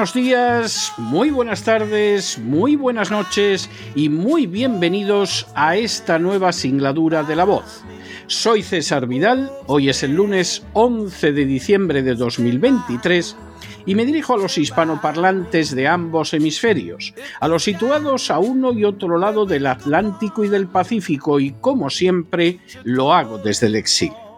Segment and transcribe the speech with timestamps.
[0.00, 7.22] Buenos días, muy buenas tardes, muy buenas noches y muy bienvenidos a esta nueva singladura
[7.22, 7.84] de la voz.
[8.26, 13.36] Soy César Vidal, hoy es el lunes 11 de diciembre de 2023
[13.84, 18.84] y me dirijo a los hispanoparlantes de ambos hemisferios, a los situados a uno y
[18.84, 24.29] otro lado del Atlántico y del Pacífico y como siempre lo hago desde el exilio.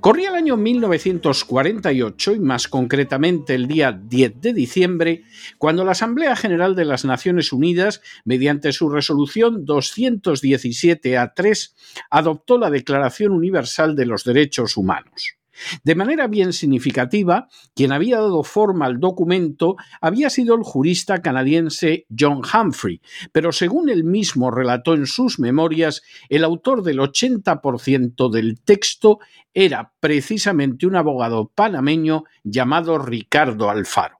[0.00, 5.24] Corría el año 1948 y más concretamente el día 10 de diciembre,
[5.58, 11.74] cuando la Asamblea General de las Naciones Unidas, mediante su resolución 217 a 3,
[12.10, 15.36] adoptó la Declaración Universal de los Derechos Humanos.
[15.84, 22.06] De manera bien significativa, quien había dado forma al documento había sido el jurista canadiense
[22.16, 23.00] John Humphrey,
[23.32, 29.18] pero según él mismo relató en sus memorias, el autor del 80% del texto
[29.54, 34.15] era precisamente un abogado panameño llamado Ricardo Alfaro.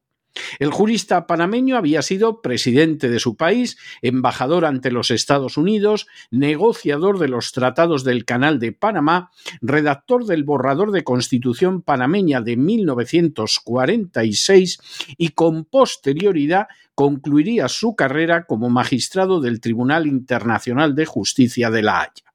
[0.59, 7.19] El jurista panameño había sido presidente de su país, embajador ante los Estados Unidos, negociador
[7.19, 14.81] de los tratados del Canal de Panamá, redactor del borrador de Constitución panameña de 1946
[15.17, 22.01] y con posterioridad concluiría su carrera como magistrado del Tribunal Internacional de Justicia de La
[22.01, 22.26] Haya.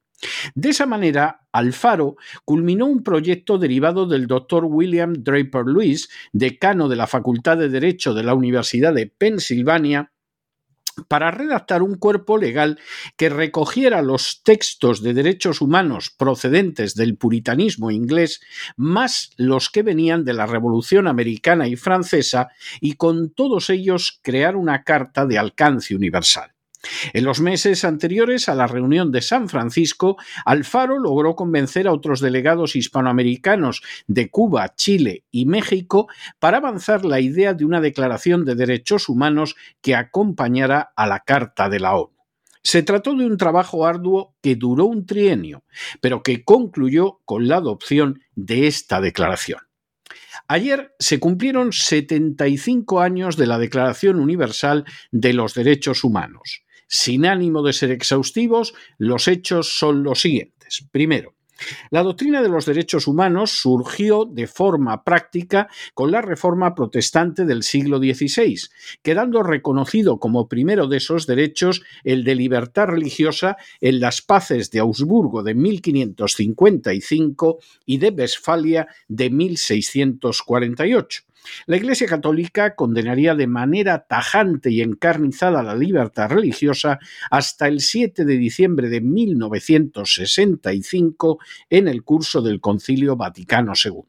[0.56, 2.16] De esa manera, Alfaro
[2.46, 8.14] culminó un proyecto derivado del doctor William Draper Lewis, decano de la Facultad de Derecho
[8.14, 10.12] de la Universidad de Pensilvania,
[11.08, 12.80] para redactar un cuerpo legal
[13.16, 18.42] que recogiera los textos de derechos humanos procedentes del puritanismo inglés,
[18.76, 22.50] más los que venían de la Revolución Americana y Francesa,
[22.80, 26.51] y con todos ellos crear una carta de alcance universal.
[27.14, 32.20] En los meses anteriores a la reunión de San Francisco, Alfaro logró convencer a otros
[32.20, 36.08] delegados hispanoamericanos de Cuba, Chile y México
[36.40, 41.70] para avanzar la idea de una declaración de derechos humanos que acompañara a la Carta
[41.70, 42.22] de la ONU.
[42.64, 45.64] Se trató de un trabajo arduo que duró un trienio,
[46.00, 49.60] pero que concluyó con la adopción de esta declaración.
[50.48, 56.64] Ayer se cumplieron 75 años de la Declaración Universal de los Derechos Humanos.
[56.94, 60.86] Sin ánimo de ser exhaustivos, los hechos son los siguientes.
[60.92, 61.36] Primero,
[61.90, 67.64] la doctrina de los derechos humanos surgió de forma práctica con la reforma protestante del
[67.64, 68.58] siglo XVI,
[69.02, 74.80] quedando reconocido como primero de esos derechos el de libertad religiosa en las paces de
[74.80, 81.24] Augsburgo de 1555 y de Westfalia de 1648.
[81.66, 88.24] La Iglesia Católica condenaría de manera tajante y encarnizada la libertad religiosa hasta el 7
[88.26, 94.04] de diciembre de 1965 en el curso del Concilio Vaticano II.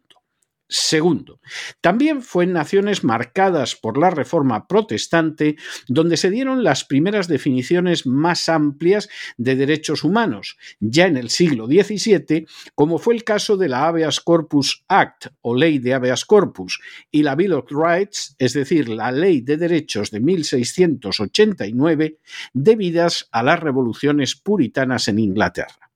[0.75, 1.38] Segundo,
[1.83, 5.56] también fue en naciones marcadas por la Reforma protestante
[5.87, 11.66] donde se dieron las primeras definiciones más amplias de derechos humanos, ya en el siglo
[11.66, 16.81] XVII, como fue el caso de la Habeas Corpus Act o Ley de Habeas Corpus
[17.10, 22.19] y la Bill of Rights, es decir, la Ley de Derechos de 1689,
[22.54, 25.91] debidas a las revoluciones puritanas en Inglaterra.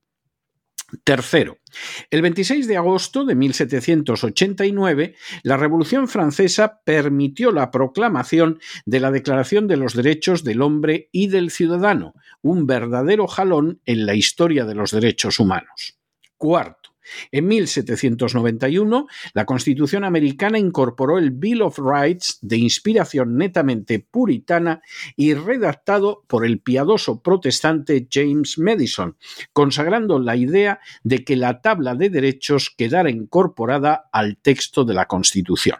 [1.02, 1.58] Tercero,
[2.10, 9.66] el 26 de agosto de 1789, la Revolución Francesa permitió la proclamación de la Declaración
[9.66, 14.76] de los Derechos del Hombre y del Ciudadano, un verdadero jalón en la historia de
[14.76, 15.98] los derechos humanos.
[16.36, 16.85] Cuarto,
[17.30, 24.82] en 1791, la Constitución americana incorporó el Bill of Rights de inspiración netamente puritana
[25.16, 29.16] y redactado por el piadoso protestante James Madison,
[29.52, 35.06] consagrando la idea de que la tabla de derechos quedara incorporada al texto de la
[35.06, 35.78] Constitución.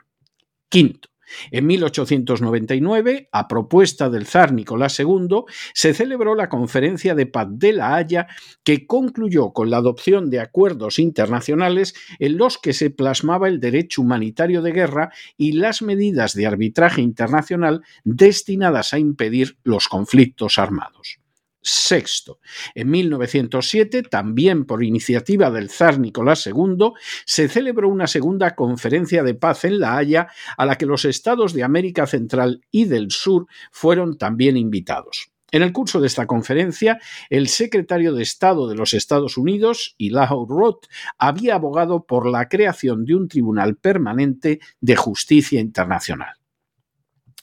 [0.69, 1.09] Quinto,
[1.51, 5.45] En 1899, a propuesta del zar Nicolás II,
[5.75, 8.27] se celebró la Conferencia de Paz de La Haya,
[8.63, 14.03] que concluyó con la adopción de acuerdos internacionales en los que se plasmaba el derecho
[14.03, 21.19] humanitario de guerra y las medidas de arbitraje internacional destinadas a impedir los conflictos armados.
[21.69, 22.39] Sexto.
[22.77, 26.93] En 1907, también por iniciativa del zar Nicolás II,
[27.25, 31.53] se celebró una segunda conferencia de paz en La Haya a la que los estados
[31.55, 35.33] de América Central y del Sur fueron también invitados.
[35.51, 40.29] En el curso de esta conferencia, el secretario de Estado de los Estados Unidos, Elijah
[40.49, 40.87] Roth,
[41.19, 46.35] había abogado por la creación de un tribunal permanente de justicia internacional.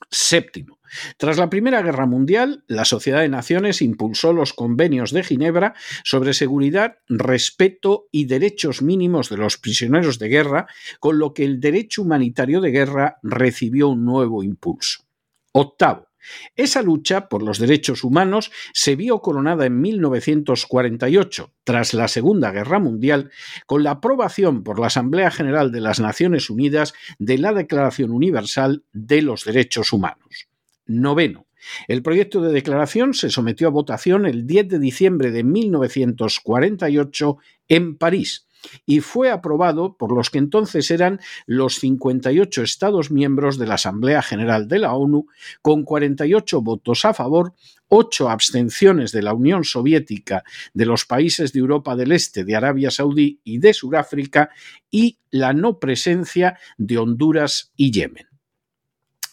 [0.10, 0.80] Séptimo.
[1.18, 5.74] Tras la Primera Guerra Mundial, la Sociedad de Naciones impulsó los convenios de Ginebra
[6.04, 10.68] sobre seguridad, respeto y derechos mínimos de los prisioneros de guerra,
[11.00, 15.04] con lo que el derecho humanitario de guerra recibió un nuevo impulso.
[15.52, 16.08] Octavo.
[16.56, 22.80] Esa lucha por los derechos humanos se vio coronada en 1948, tras la Segunda Guerra
[22.80, 23.32] Mundial,
[23.66, 28.84] con la aprobación por la Asamblea General de las Naciones Unidas de la Declaración Universal
[28.94, 30.48] de los Derechos Humanos.
[30.86, 31.48] Noveno.
[31.88, 37.38] El proyecto de declaración se sometió a votación el 10 de diciembre de 1948
[37.70, 38.48] en París
[38.86, 44.22] y fue aprobado por los que entonces eran los 58 Estados miembros de la Asamblea
[44.22, 45.28] General de la ONU,
[45.62, 47.54] con 48 votos a favor,
[47.90, 50.44] 8 abstenciones de la Unión Soviética,
[50.74, 54.50] de los países de Europa del Este, de Arabia Saudí y de Sudáfrica,
[54.90, 58.28] y la no presencia de Honduras y Yemen.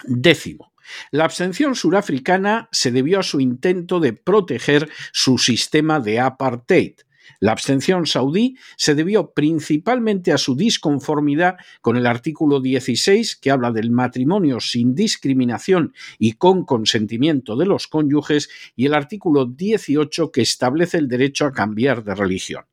[0.05, 0.70] Décimo.
[1.11, 6.95] La abstención surafricana se debió a su intento de proteger su sistema de apartheid.
[7.39, 13.71] La abstención saudí se debió principalmente a su disconformidad con el artículo 16 que habla
[13.71, 20.43] del matrimonio sin discriminación y con consentimiento de los cónyuges y el artículo 18 que
[20.43, 22.65] establece el derecho a cambiar de religión.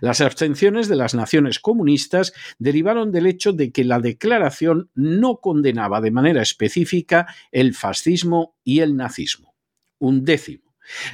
[0.00, 6.00] Las abstenciones de las naciones comunistas derivaron del hecho de que la declaración no condenaba
[6.00, 9.54] de manera específica el fascismo y el nazismo.
[9.98, 10.66] Un décimo.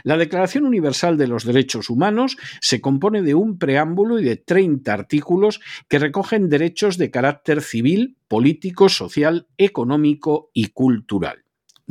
[0.04, 4.92] La Declaración Universal de los Derechos Humanos se compone de un preámbulo y de 30
[4.92, 11.44] artículos que recogen derechos de carácter civil, político, social, económico y cultural.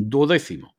[0.10, 0.76] Duodécimo.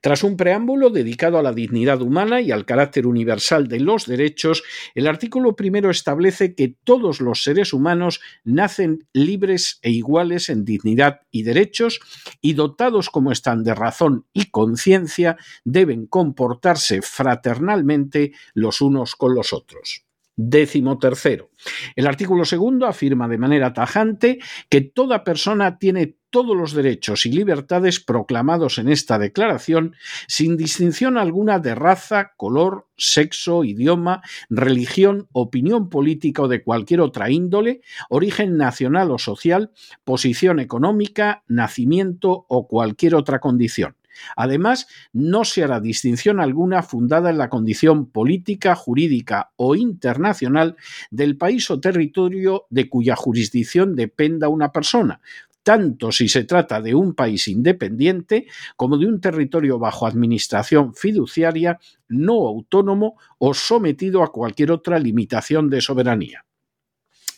[0.00, 4.62] Tras un preámbulo dedicado a la dignidad humana y al carácter universal de los derechos,
[4.94, 11.20] el artículo primero establece que todos los seres humanos nacen libres e iguales en dignidad
[11.30, 12.00] y derechos
[12.40, 19.52] y dotados como están de razón y conciencia deben comportarse fraternalmente los unos con los
[19.52, 20.04] otros.
[20.36, 21.50] Décimo tercero.
[21.94, 27.30] El artículo segundo afirma de manera tajante que toda persona tiene todos los derechos y
[27.30, 29.94] libertades proclamados en esta declaración,
[30.26, 34.20] sin distinción alguna de raza, color, sexo, idioma,
[34.50, 39.70] religión, opinión política o de cualquier otra índole, origen nacional o social,
[40.02, 43.94] posición económica, nacimiento o cualquier otra condición.
[44.36, 50.76] Además, no se hará distinción alguna fundada en la condición política, jurídica o internacional
[51.10, 55.20] del país o territorio de cuya jurisdicción dependa una persona,
[55.64, 58.46] tanto si se trata de un país independiente
[58.76, 65.70] como de un territorio bajo administración fiduciaria, no autónomo o sometido a cualquier otra limitación
[65.70, 66.44] de soberanía.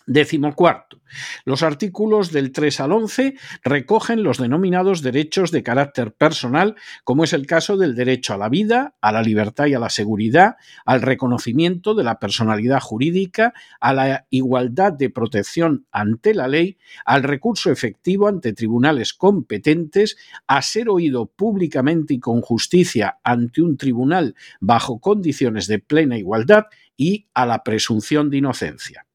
[0.08, 1.00] Décimo cuarto.
[1.44, 3.34] Los artículos del 3 al 11
[3.64, 8.48] recogen los denominados derechos de carácter personal, como es el caso del derecho a la
[8.48, 13.92] vida, a la libertad y a la seguridad, al reconocimiento de la personalidad jurídica, a
[13.92, 20.88] la igualdad de protección ante la ley, al recurso efectivo ante tribunales competentes, a ser
[20.88, 27.44] oído públicamente y con justicia ante un tribunal bajo condiciones de plena igualdad y a
[27.44, 29.05] la presunción de inocencia.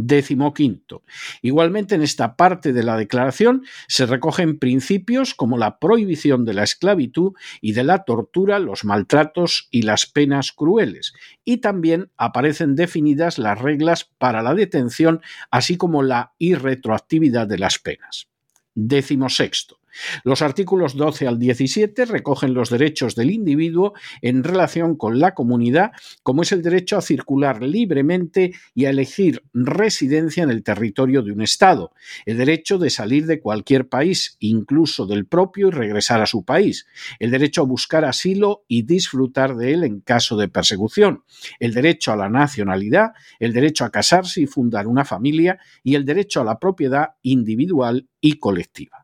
[0.00, 1.02] Décimo quinto.
[1.42, 6.62] Igualmente en esta parte de la declaración se recogen principios como la prohibición de la
[6.62, 11.14] esclavitud y de la tortura, los maltratos y las penas crueles.
[11.44, 17.80] Y también aparecen definidas las reglas para la detención, así como la irretroactividad de las
[17.80, 18.28] penas.
[18.76, 19.80] Décimo sexto.
[20.24, 25.92] Los artículos 12 al 17 recogen los derechos del individuo en relación con la comunidad,
[26.22, 31.32] como es el derecho a circular libremente y a elegir residencia en el territorio de
[31.32, 31.92] un Estado,
[32.26, 36.86] el derecho de salir de cualquier país, incluso del propio, y regresar a su país,
[37.18, 41.24] el derecho a buscar asilo y disfrutar de él en caso de persecución,
[41.58, 46.04] el derecho a la nacionalidad, el derecho a casarse y fundar una familia y el
[46.04, 48.97] derecho a la propiedad individual y colectiva.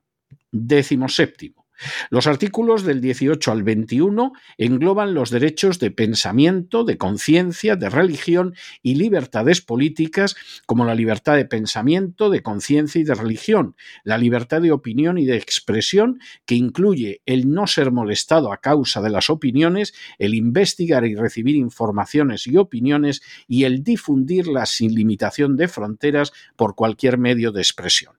[0.56, 1.66] Décimo séptimo.
[2.10, 8.54] Los artículos del 18 al 21 engloban los derechos de pensamiento, de conciencia, de religión
[8.80, 14.62] y libertades políticas, como la libertad de pensamiento, de conciencia y de religión, la libertad
[14.62, 19.28] de opinión y de expresión, que incluye el no ser molestado a causa de las
[19.28, 26.32] opiniones, el investigar y recibir informaciones y opiniones y el difundirlas sin limitación de fronteras
[26.54, 28.14] por cualquier medio de expresión.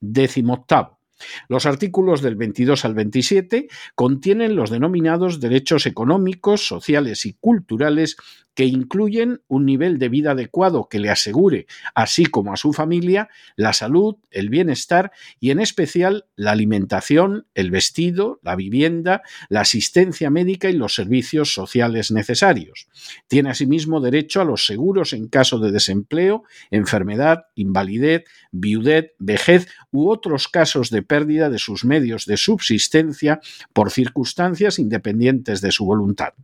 [0.00, 0.93] Décimo octavo.
[1.48, 8.16] Los artículos del 22 al 27 contienen los denominados derechos económicos, sociales y culturales
[8.54, 13.28] que incluyen un nivel de vida adecuado que le asegure, así como a su familia,
[13.56, 20.30] la salud, el bienestar y en especial la alimentación, el vestido, la vivienda, la asistencia
[20.30, 22.88] médica y los servicios sociales necesarios.
[23.28, 30.10] Tiene asimismo derecho a los seguros en caso de desempleo, enfermedad, invalidez, viudez, vejez u
[30.10, 33.40] otros casos de pérdida de sus medios de subsistencia
[33.72, 36.34] por circunstancias independientes de su voluntad.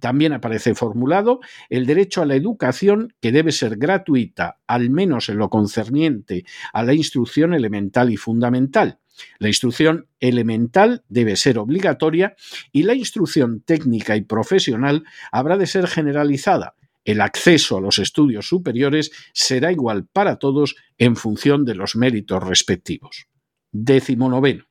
[0.00, 5.38] También aparece formulado el derecho a la educación que debe ser gratuita, al menos en
[5.38, 8.98] lo concerniente a la instrucción elemental y fundamental.
[9.38, 12.36] La instrucción elemental debe ser obligatoria
[12.72, 16.74] y la instrucción técnica y profesional habrá de ser generalizada.
[17.04, 22.42] El acceso a los estudios superiores será igual para todos en función de los méritos
[22.42, 23.28] respectivos.
[23.72, 24.67] Décimo noveno.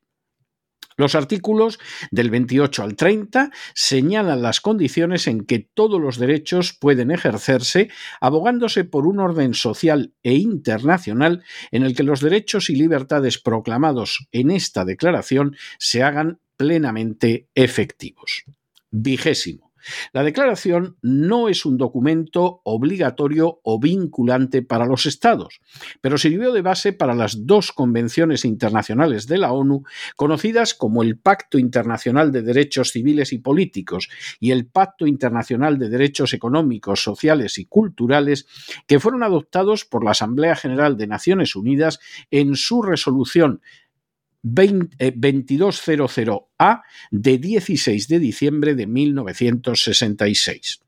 [0.98, 7.12] Los artículos del 28 al 30 señalan las condiciones en que todos los derechos pueden
[7.12, 7.90] ejercerse,
[8.20, 14.28] abogándose por un orden social e internacional en el que los derechos y libertades proclamados
[14.32, 18.44] en esta declaración se hagan plenamente efectivos.
[18.90, 19.67] Vigésimo.
[20.14, 25.62] La declaración no es un documento obligatorio o vinculante para los Estados,
[26.02, 29.84] pero sirvió de base para las dos convenciones internacionales de la ONU,
[30.16, 35.90] conocidas como el Pacto Internacional de Derechos Civiles y Políticos y el Pacto Internacional de
[35.90, 38.48] Derechos Económicos, Sociales y Culturales,
[38.88, 42.00] que fueron adoptados por la Asamblea General de Naciones Unidas
[42.32, 43.62] en su resolución
[44.54, 50.80] 2200A de 16 de diciembre de 1966.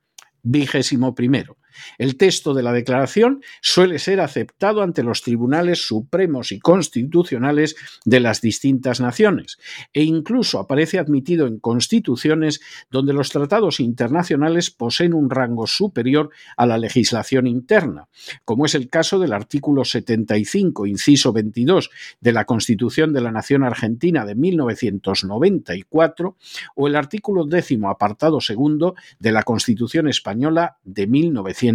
[0.43, 1.57] Vigésimo primero.
[1.97, 8.19] El texto de la declaración suele ser aceptado ante los tribunales supremos y constitucionales de
[8.19, 9.57] las distintas naciones
[9.93, 16.65] e incluso aparece admitido en constituciones donde los tratados internacionales poseen un rango superior a
[16.65, 18.07] la legislación interna,
[18.45, 23.63] como es el caso del artículo 75, inciso 22 de la Constitución de la Nación
[23.63, 26.37] Argentina de 1994
[26.75, 31.68] o el artículo décimo apartado segundo de la Constitución española de 1994.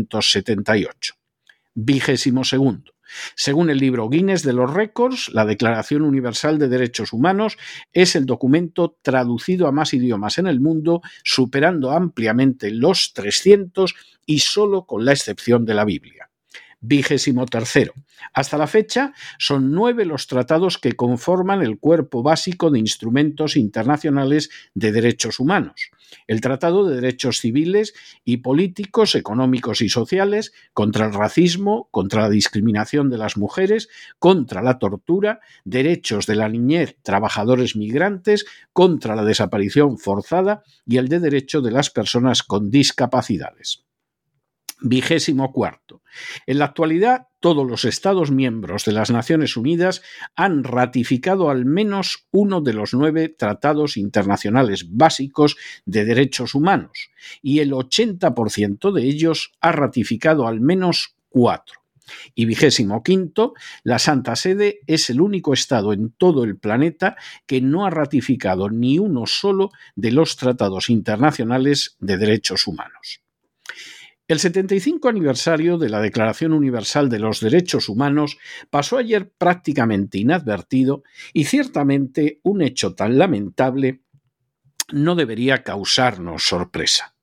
[1.75, 2.93] Vigésimo segundo.
[3.35, 7.57] Según el libro Guinness de los Récords, la Declaración Universal de Derechos Humanos
[7.93, 13.95] es el documento traducido a más idiomas en el mundo, superando ampliamente los 300
[14.27, 16.31] y solo con la excepción de la Biblia.
[16.87, 17.95] Vigésimo tercero.
[18.33, 24.51] Hasta la fecha, son nueve los tratados que conforman el cuerpo básico de instrumentos internacionales
[24.75, 25.91] de derechos humanos
[26.27, 32.31] el Tratado de Derechos Civiles y Políticos, Económicos y Sociales, contra el racismo, contra la
[32.31, 33.89] discriminación de las mujeres,
[34.19, 41.09] contra la tortura, derechos de la niñez, trabajadores migrantes, contra la desaparición forzada y el
[41.09, 43.85] de derecho de las personas con discapacidades.
[44.87, 46.03] Vigésimo cuarto.
[46.47, 50.03] En la actualidad, todos los Estados miembros de las Naciones Unidas
[50.37, 57.09] han ratificado al menos uno de los nueve tratados internacionales básicos de derechos humanos
[57.41, 61.81] y el 80% de ellos ha ratificado al menos cuatro.
[62.35, 67.63] Y vigésimo quinto, la Santa Sede es el único Estado en todo el planeta que
[67.63, 73.24] no ha ratificado ni uno solo de los tratados internacionales de derechos humanos.
[74.27, 78.39] El 75 aniversario de la Declaración Universal de los Derechos Humanos
[78.71, 81.03] pasó ayer prácticamente inadvertido
[81.35, 84.01] y ciertamente un hecho tan lamentable
[84.91, 87.17] no debería causarnos sorpresa.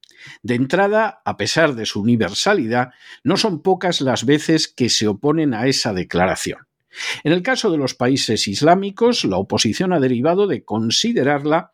[0.44, 2.92] De entrada, a pesar de su universalidad,
[3.24, 6.68] no son pocas las veces que se oponen a esa declaración.
[7.24, 11.74] En el caso de los países islámicos, la oposición ha derivado de considerarla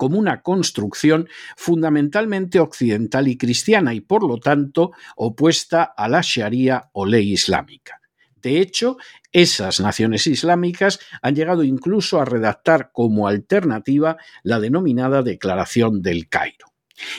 [0.00, 1.28] como una construcción
[1.58, 8.00] fundamentalmente occidental y cristiana y por lo tanto opuesta a la Sharia o ley islámica.
[8.36, 8.96] De hecho,
[9.30, 16.68] esas naciones islámicas han llegado incluso a redactar como alternativa la denominada Declaración del Cairo.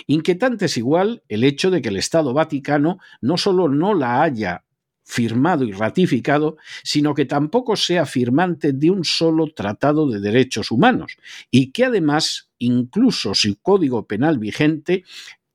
[0.08, 4.64] Inquietante es igual el hecho de que el Estado Vaticano no solo no la haya
[5.04, 11.18] firmado y ratificado, sino que tampoco sea firmante de un solo tratado de derechos humanos
[11.50, 15.04] y que además, incluso su código penal vigente,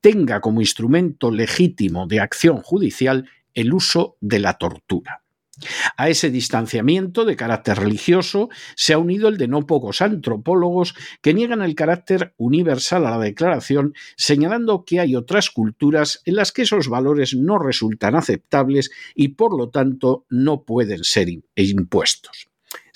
[0.00, 5.25] tenga como instrumento legítimo de acción judicial el uso de la tortura.
[5.96, 11.34] A ese distanciamiento de carácter religioso se ha unido el de no pocos antropólogos que
[11.34, 16.62] niegan el carácter universal a la declaración, señalando que hay otras culturas en las que
[16.62, 22.48] esos valores no resultan aceptables y por lo tanto no pueden ser impuestos.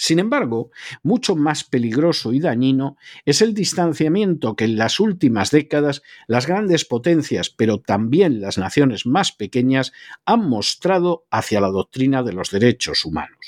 [0.03, 0.71] Sin embargo,
[1.03, 6.87] mucho más peligroso y dañino es el distanciamiento que en las últimas décadas las grandes
[6.87, 9.93] potencias, pero también las naciones más pequeñas,
[10.25, 13.40] han mostrado hacia la doctrina de los derechos humanos.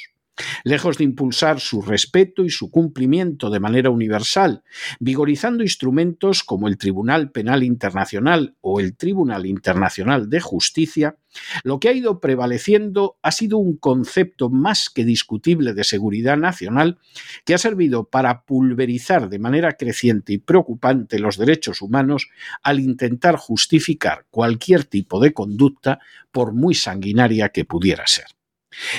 [0.64, 4.62] Lejos de impulsar su respeto y su cumplimiento de manera universal,
[4.98, 11.16] vigorizando instrumentos como el Tribunal Penal Internacional o el Tribunal Internacional de Justicia,
[11.64, 16.98] lo que ha ido prevaleciendo ha sido un concepto más que discutible de seguridad nacional
[17.44, 22.28] que ha servido para pulverizar de manera creciente y preocupante los derechos humanos
[22.62, 28.26] al intentar justificar cualquier tipo de conducta por muy sanguinaria que pudiera ser.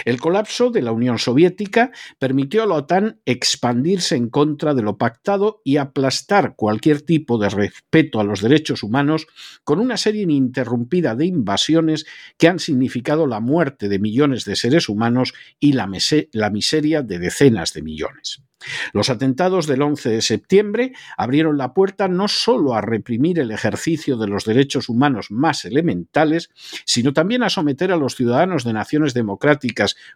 [0.05, 4.97] El colapso de la Unión Soviética permitió a la OTAN expandirse en contra de lo
[4.97, 9.27] pactado y aplastar cualquier tipo de respeto a los derechos humanos
[9.63, 12.05] con una serie ininterrumpida de invasiones
[12.37, 17.73] que han significado la muerte de millones de seres humanos y la, miseria de decenas
[17.73, 18.41] de millones.
[18.93, 24.15] Los atentados del 11 de septiembre abrieron la puerta no solo a reprimir el ejercicio
[24.15, 26.49] de los derechos humanos más elementales,
[26.85, 29.62] sino también a someter a los ciudadanos de naciones democráticas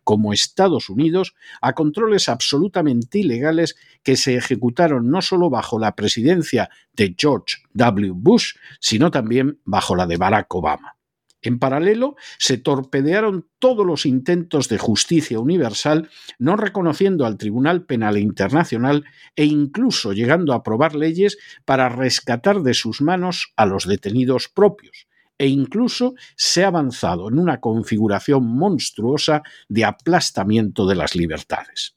[0.03, 6.69] como Estados Unidos a controles absolutamente ilegales que se ejecutaron no solo bajo la presidencia
[6.93, 8.13] de George W.
[8.15, 10.97] Bush, sino también bajo la de Barack Obama.
[11.41, 18.17] En paralelo, se torpedearon todos los intentos de justicia universal, no reconociendo al Tribunal Penal
[18.17, 24.49] Internacional e incluso llegando a aprobar leyes para rescatar de sus manos a los detenidos
[24.49, 25.07] propios.
[25.37, 31.95] E incluso se ha avanzado en una configuración monstruosa de aplastamiento de las libertades.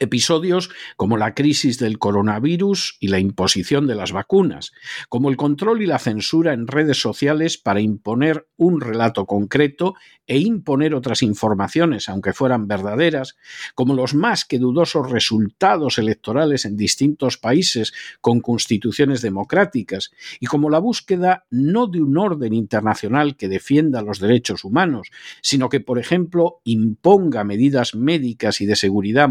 [0.00, 4.72] Episodios como la crisis del coronavirus y la imposición de las vacunas,
[5.08, 9.94] como el control y la censura en redes sociales para imponer un relato concreto
[10.26, 13.36] e imponer otras informaciones, aunque fueran verdaderas,
[13.74, 20.68] como los más que dudosos resultados electorales en distintos países con constituciones democráticas, y como
[20.68, 25.08] la búsqueda no de un orden internacional que defienda los derechos humanos,
[25.40, 29.30] sino que, por ejemplo, imponga medidas médicas y de seguridad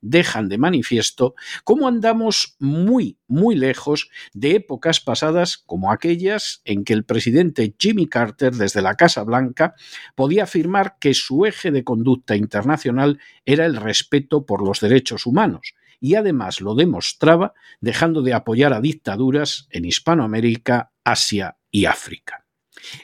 [0.00, 6.92] dejan de manifiesto cómo andamos muy, muy lejos de épocas pasadas como aquellas en que
[6.92, 9.74] el presidente Jimmy Carter desde la Casa Blanca
[10.14, 15.74] podía afirmar que su eje de conducta internacional era el respeto por los derechos humanos,
[16.00, 22.45] y además lo demostraba dejando de apoyar a dictaduras en Hispanoamérica, Asia y África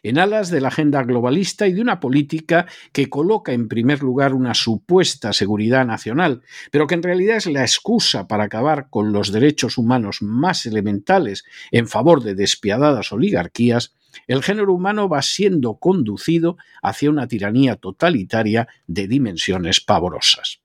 [0.03, 4.35] en alas de la agenda globalista y de una política que coloca en primer lugar
[4.35, 9.33] una supuesta seguridad nacional, pero que en realidad es la excusa para acabar con los
[9.33, 13.95] derechos humanos más elementales en favor de despiadadas oligarquías,
[14.27, 20.62] el género humano va siendo conducido hacia una tiranía totalitaria de dimensiones pavorosas.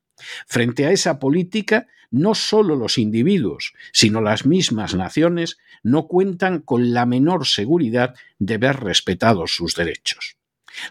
[0.47, 6.93] Frente a esa política, no solo los individuos, sino las mismas naciones no cuentan con
[6.93, 10.37] la menor seguridad de ver respetados sus derechos.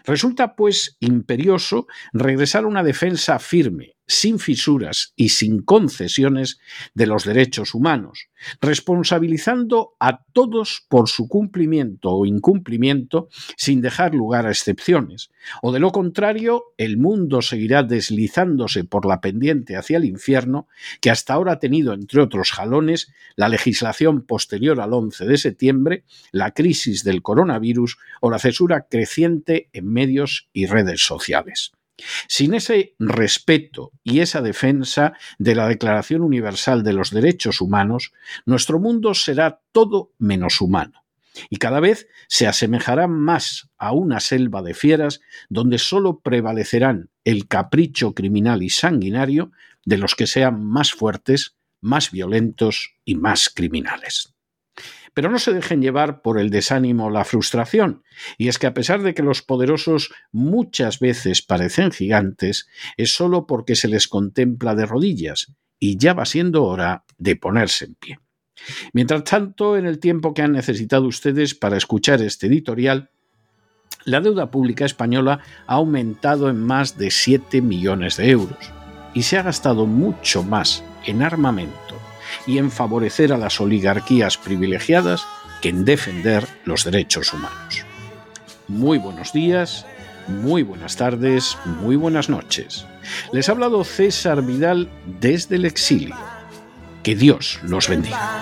[0.05, 6.59] Resulta, pues, imperioso regresar a una defensa firme, sin fisuras y sin concesiones
[6.93, 8.29] de los derechos humanos,
[8.61, 15.29] responsabilizando a todos por su cumplimiento o incumplimiento sin dejar lugar a excepciones,
[15.61, 20.67] o de lo contrario, el mundo seguirá deslizándose por la pendiente hacia el infierno
[21.01, 26.03] que hasta ahora ha tenido, entre otros jalones, la legislación posterior al 11 de septiembre,
[26.31, 31.71] la crisis del coronavirus o la cesura creciente en medios y redes sociales.
[32.27, 38.13] Sin ese respeto y esa defensa de la Declaración Universal de los Derechos Humanos,
[38.45, 41.03] nuestro mundo será todo menos humano
[41.49, 47.47] y cada vez se asemejará más a una selva de fieras donde sólo prevalecerán el
[47.47, 49.51] capricho criminal y sanguinario
[49.85, 54.36] de los que sean más fuertes, más violentos y más criminales.
[55.17, 58.03] Pero no se dejen llevar por el desánimo o la frustración,
[58.37, 63.47] y es que a pesar de que los poderosos muchas veces parecen gigantes, es solo
[63.47, 68.19] porque se les contempla de rodillas, y ya va siendo hora de ponerse en pie.
[68.93, 73.09] Mientras tanto, en el tiempo que han necesitado ustedes para escuchar este editorial,
[74.05, 78.71] La deuda pública española ha aumentado en más de 7 millones de euros
[79.15, 81.97] y se ha gastado mucho más en armamento
[82.45, 85.25] y en favorecer a las oligarquías privilegiadas
[85.61, 87.85] que en defender los derechos humanos.
[88.67, 89.85] Muy buenos días,
[90.27, 92.85] muy buenas tardes, muy buenas noches.
[93.31, 96.15] Les ha hablado César Vidal desde el exilio.
[97.03, 98.41] Que Dios los bendiga.